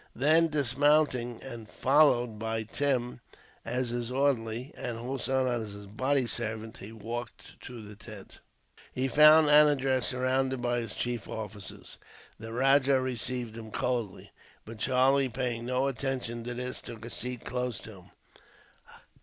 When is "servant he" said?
6.25-6.91